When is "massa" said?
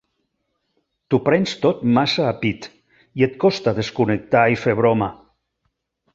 1.97-2.25